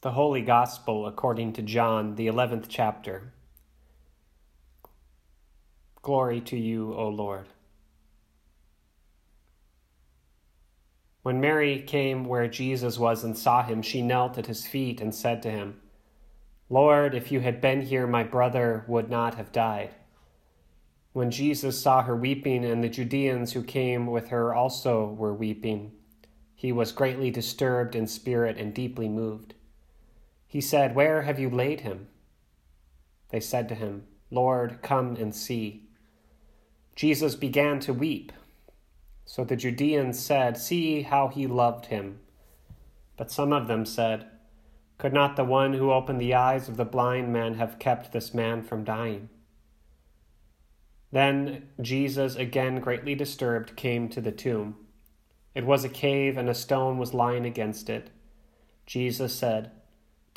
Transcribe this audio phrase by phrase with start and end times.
[0.00, 3.32] The Holy Gospel according to John, the 11th chapter.
[6.02, 7.46] Glory to you, O Lord.
[11.22, 15.12] When Mary came where Jesus was and saw him, she knelt at his feet and
[15.12, 15.80] said to him,
[16.70, 19.96] Lord, if you had been here, my brother would not have died.
[21.12, 25.90] When Jesus saw her weeping, and the Judeans who came with her also were weeping,
[26.54, 29.54] he was greatly disturbed in spirit and deeply moved.
[30.48, 32.08] He said, Where have you laid him?
[33.28, 35.84] They said to him, Lord, come and see.
[36.96, 38.32] Jesus began to weep.
[39.26, 42.20] So the Judeans said, See how he loved him.
[43.18, 44.26] But some of them said,
[44.96, 48.32] Could not the one who opened the eyes of the blind man have kept this
[48.32, 49.28] man from dying?
[51.12, 54.76] Then Jesus, again greatly disturbed, came to the tomb.
[55.54, 58.10] It was a cave, and a stone was lying against it.
[58.86, 59.70] Jesus said,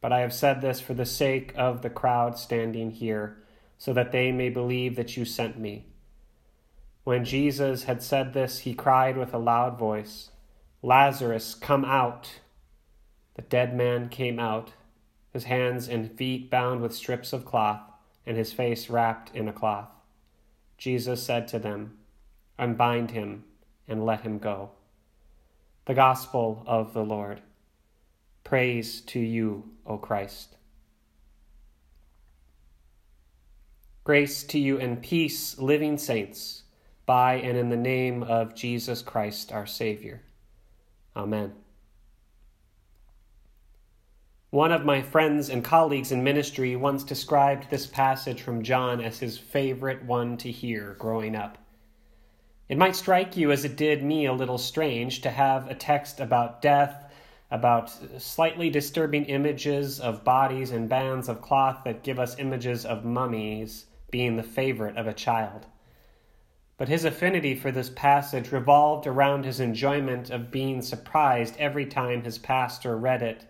[0.00, 3.36] but I have said this for the sake of the crowd standing here,
[3.78, 5.86] so that they may believe that you sent me.
[7.04, 10.30] When Jesus had said this, he cried with a loud voice,
[10.82, 12.40] Lazarus, come out.
[13.34, 14.72] The dead man came out,
[15.32, 17.80] his hands and feet bound with strips of cloth,
[18.26, 19.88] and his face wrapped in a cloth.
[20.76, 21.98] Jesus said to them,
[22.58, 23.44] Unbind him
[23.88, 24.70] and let him go.
[25.86, 27.40] The Gospel of the Lord.
[28.44, 30.56] Praise to you, O Christ.
[34.02, 36.62] Grace to you and peace, living saints,
[37.06, 40.22] by and in the name of Jesus Christ our Savior.
[41.14, 41.52] Amen.
[44.50, 49.20] One of my friends and colleagues in ministry once described this passage from John as
[49.20, 51.56] his favorite one to hear growing up.
[52.68, 56.18] It might strike you, as it did me, a little strange to have a text
[56.18, 57.09] about death
[57.50, 63.04] about slightly disturbing images of bodies and bands of cloth that give us images of
[63.04, 65.66] mummies being the favorite of a child.
[66.76, 72.22] But his affinity for this passage revolved around his enjoyment of being surprised every time
[72.22, 73.44] his pastor read it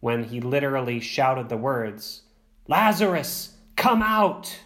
[0.00, 2.22] when he literally shouted the words,
[2.68, 4.58] Lazarus, come out!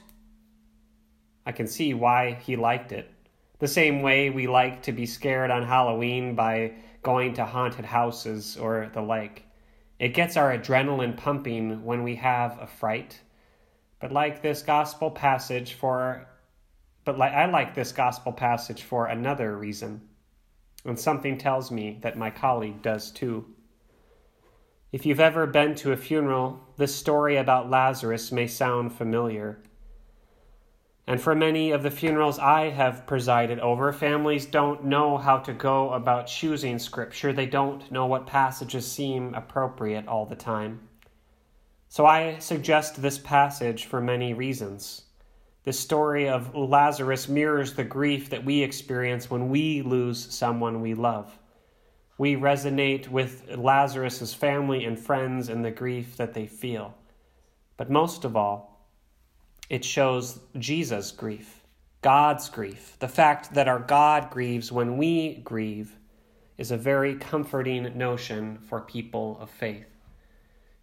[1.45, 3.11] I can see why he liked it.
[3.59, 6.73] The same way we like to be scared on Halloween by
[7.07, 9.45] going to haunted houses or the like.
[10.01, 13.21] It gets our adrenaline pumping when we have a fright.
[14.01, 16.27] But like this gospel passage for
[17.05, 20.01] but like I like this gospel passage for another reason.
[20.85, 23.45] And something tells me that my colleague does too.
[24.91, 29.61] If you've ever been to a funeral, this story about Lazarus may sound familiar.
[31.09, 35.53] And for many of the funerals I have presided over, families don't know how to
[35.53, 37.33] go about choosing scripture.
[37.33, 40.81] They don't know what passages seem appropriate all the time.
[41.89, 45.03] So I suggest this passage for many reasons.
[45.63, 50.95] The story of Lazarus mirrors the grief that we experience when we lose someone we
[50.95, 51.39] love.
[52.19, 56.95] We resonate with Lazarus's family and friends and the grief that they feel.
[57.77, 58.76] But most of all,
[59.69, 61.63] it shows Jesus' grief,
[62.03, 62.97] God's grief.
[62.99, 65.97] The fact that our God grieves when we grieve
[66.57, 69.87] is a very comforting notion for people of faith.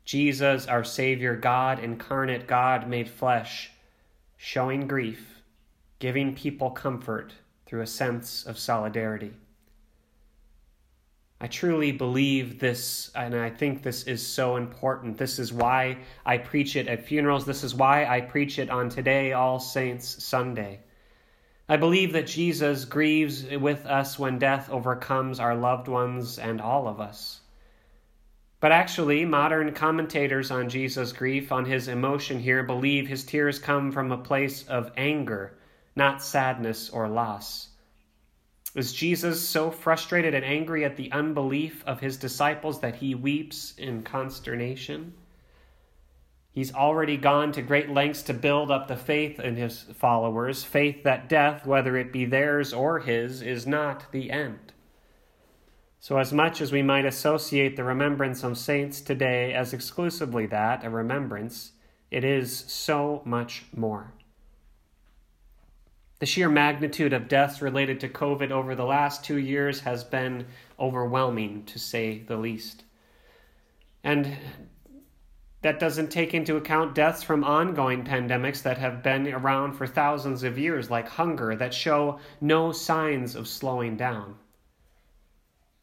[0.05, 3.71] Jesus, our Savior, God incarnate, God made flesh,
[4.37, 5.41] showing grief,
[5.99, 7.33] giving people comfort
[7.65, 9.33] through a sense of solidarity.
[11.43, 15.17] I truly believe this, and I think this is so important.
[15.17, 17.45] This is why I preach it at funerals.
[17.45, 20.79] This is why I preach it on Today, All Saints Sunday.
[21.67, 26.87] I believe that Jesus grieves with us when death overcomes our loved ones and all
[26.87, 27.41] of us.
[28.61, 33.91] But actually, modern commentators on Jesus' grief, on his emotion here, believe his tears come
[33.91, 35.57] from a place of anger,
[35.93, 37.67] not sadness or loss.
[38.75, 43.75] Is Jesus so frustrated and angry at the unbelief of his disciples that he weeps
[43.77, 45.13] in consternation?
[46.51, 51.03] He's already gone to great lengths to build up the faith in his followers, faith
[51.03, 54.73] that death, whether it be theirs or his, is not the end.
[55.99, 60.83] So, as much as we might associate the remembrance of saints today as exclusively that,
[60.83, 61.71] a remembrance,
[62.11, 64.13] It is so much more.
[66.23, 70.45] The sheer magnitude of deaths related to COVID over the last two years has been
[70.79, 72.85] overwhelming, to say the least.
[74.05, 74.37] And
[75.63, 80.43] that doesn't take into account deaths from ongoing pandemics that have been around for thousands
[80.43, 84.37] of years, like hunger, that show no signs of slowing down.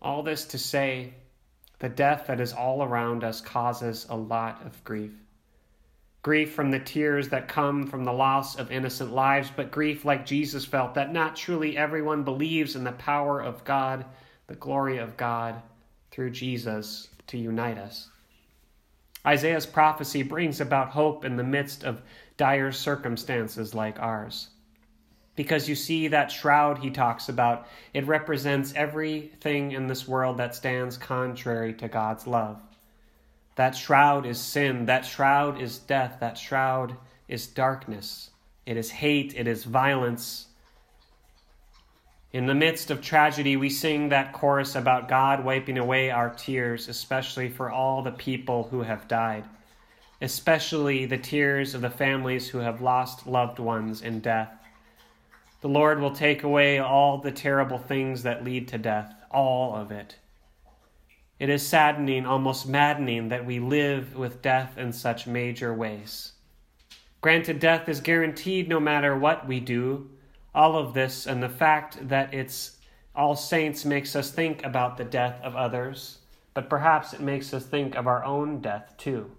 [0.01, 1.13] All this to say,
[1.81, 5.13] the death that is all around us causes a lot of grief.
[6.22, 10.26] Grief from the tears that come from the loss of innocent lives, but grief like
[10.26, 14.05] Jesus felt that not truly everyone believes in the power of God,
[14.46, 15.62] the glory of God
[16.11, 18.11] through Jesus to unite us.
[19.26, 22.02] Isaiah's prophecy brings about hope in the midst of
[22.37, 24.49] dire circumstances like ours.
[25.37, 30.55] Because you see, that shroud he talks about, it represents everything in this world that
[30.55, 32.61] stands contrary to God's love.
[33.56, 36.97] That shroud is sin, that shroud is death, that shroud
[37.29, 38.31] is darkness.
[38.67, 40.47] It is hate, it is violence,
[42.32, 46.87] in the midst of tragedy, we sing that chorus about God wiping away our tears,
[46.88, 49.44] especially for all the people who have died,
[50.23, 54.53] especially the tears of the families who have lost loved ones in death.
[55.61, 59.91] The Lord will take away all the terrible things that lead to death, all of
[59.91, 60.14] it.
[61.41, 66.35] It is saddening, almost maddening, that we live with death in such major ways.
[67.21, 70.11] Granted, death is guaranteed no matter what we do
[70.55, 72.77] all of this and the fact that it's
[73.15, 76.19] all saints makes us think about the death of others,
[76.55, 79.31] but perhaps it makes us think of our own death too.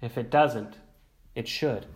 [0.00, 0.78] If it doesn't,
[1.34, 1.86] it should.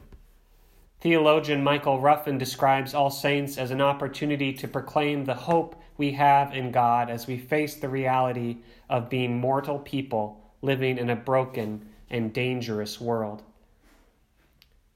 [1.00, 6.54] Theologian Michael Ruffin describes All Saints as an opportunity to proclaim the hope we have
[6.54, 8.58] in God as we face the reality
[8.88, 13.42] of being mortal people living in a broken and dangerous world.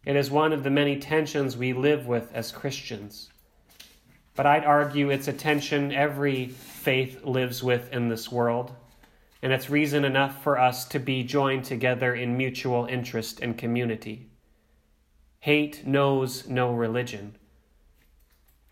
[0.05, 3.31] It is one of the many tensions we live with as Christians.
[4.35, 8.73] But I'd argue it's a tension every faith lives with in this world,
[9.43, 14.31] and it's reason enough for us to be joined together in mutual interest and community.
[15.41, 17.37] Hate knows no religion.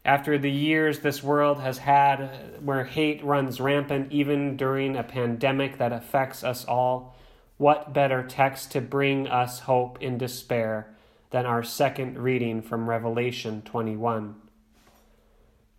[0.05, 5.79] After the years this world has had where hate runs rampant, even during a pandemic
[5.79, 7.17] that affects us all,
[7.59, 10.95] what better text to bring us hope in despair
[11.31, 14.37] than our second reading from Revelation 21.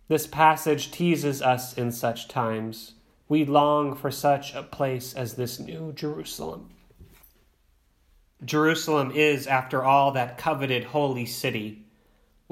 [0.06, 2.94] This passage teases us in such times.
[3.28, 6.70] We long for such a place as this new Jerusalem.
[8.44, 11.86] Jerusalem is, after all, that coveted holy city.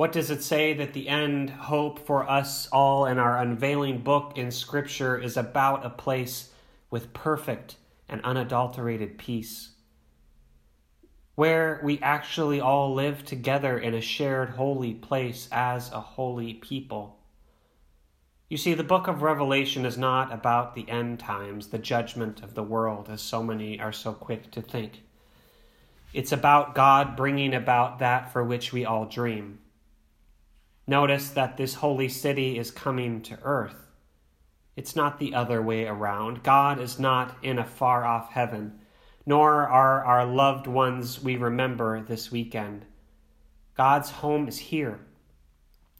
[0.00, 4.32] What does it say that the end hope for us all in our unveiling book
[4.34, 6.54] in Scripture is about a place
[6.90, 7.76] with perfect
[8.08, 9.72] and unadulterated peace?
[11.34, 17.18] where we actually all live together in a shared holy place as a holy people.
[18.48, 22.54] You see, the book of Revelation is not about the end times, the judgment of
[22.54, 25.02] the world, as so many are so quick to think.
[26.14, 29.58] It's about God bringing about that for which we all dream.
[30.90, 33.86] Notice that this holy city is coming to earth.
[34.76, 36.42] It's not the other way around.
[36.42, 38.80] God is not in a far off heaven
[39.26, 42.84] nor are our loved ones we remember this weekend.
[43.76, 44.98] God's home is here.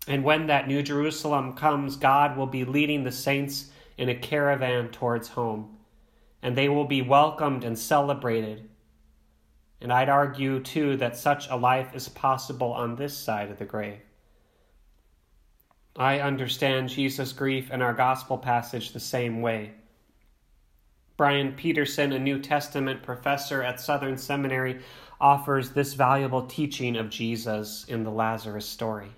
[0.09, 4.89] And when that New Jerusalem comes, God will be leading the saints in a caravan
[4.89, 5.77] towards home,
[6.43, 8.69] and they will be welcomed and celebrated.
[9.81, 13.65] And I'd argue, too, that such a life is possible on this side of the
[13.65, 14.01] grave.
[15.97, 19.73] I understand Jesus' grief in our gospel passage the same way.
[21.17, 24.81] Brian Peterson, a New Testament professor at Southern Seminary,
[25.21, 29.11] offers this valuable teaching of Jesus in the Lazarus story.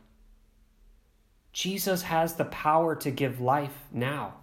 [1.52, 4.34] Jesus has the power to give life now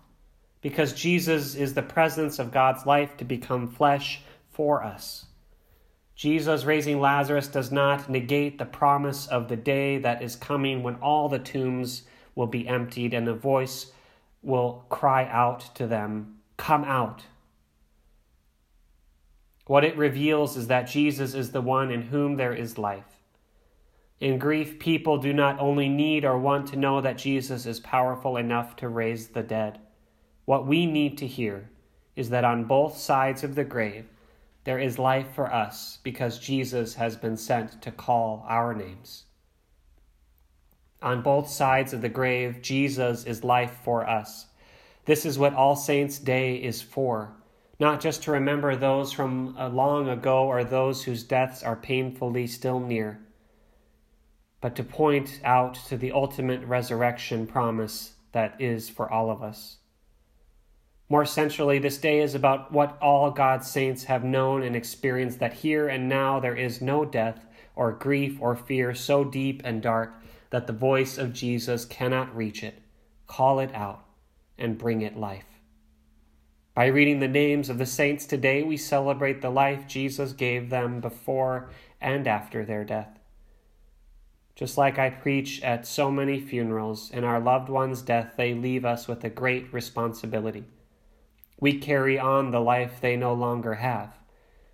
[0.61, 5.25] because Jesus is the presence of God's life to become flesh for us.
[6.15, 10.95] Jesus raising Lazarus does not negate the promise of the day that is coming when
[10.95, 12.03] all the tombs
[12.39, 13.91] will be emptied and a voice
[14.41, 17.25] will cry out to them, Come out.
[19.67, 23.19] What it reveals is that Jesus is the one in whom there is life.
[24.21, 28.37] In grief, people do not only need or want to know that Jesus is powerful
[28.37, 29.79] enough to raise the dead.
[30.45, 31.69] What we need to hear
[32.15, 34.05] is that on both sides of the grave,
[34.63, 39.25] there is life for us because Jesus has been sent to call our names.
[41.01, 44.47] On both sides of the grave, Jesus is life for us.
[45.05, 47.35] This is what All Saints' Day is for
[47.79, 52.45] not just to remember those from uh, long ago or those whose deaths are painfully
[52.45, 53.21] still near,
[54.59, 59.77] but to point out to the ultimate resurrection promise that is for all of us.
[61.07, 65.53] More centrally, this day is about what all God's saints have known and experienced that
[65.53, 70.13] here and now there is no death or grief or fear so deep and dark
[70.49, 72.81] that the voice of Jesus cannot reach it,
[73.27, 74.05] call it out,
[74.57, 75.45] and bring it life.
[76.73, 81.01] By reading the names of the saints today, we celebrate the life Jesus gave them
[81.01, 83.19] before and after their death.
[84.55, 88.85] Just like I preach at so many funerals, in our loved one's death, they leave
[88.85, 90.65] us with a great responsibility
[91.59, 94.17] we carry on the life they no longer have.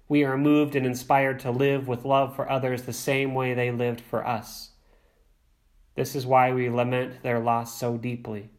[0.08, 3.72] We are moved and inspired to live with love for others the same way they
[3.72, 4.72] lived for us.
[5.96, 8.50] This is why we lament their loss so deeply.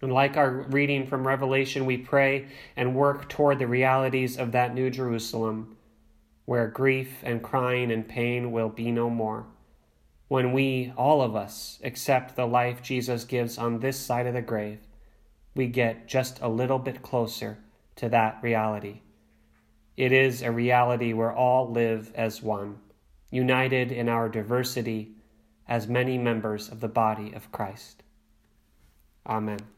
[0.00, 4.74] And like our reading from Revelation, we pray and work toward the realities of that
[4.74, 5.76] new Jerusalem,
[6.44, 9.46] where grief and crying and pain will be no more.
[10.28, 14.42] When we, all of us, accept the life Jesus gives on this side of the
[14.42, 14.78] grave
[15.54, 17.58] we get just a little bit closer
[17.96, 19.00] to that reality.
[19.96, 22.78] It is a reality where all live as one,
[23.30, 25.12] united in our diversity
[25.72, 28.02] as many members of the body of Christ.
[29.26, 29.71] Amen.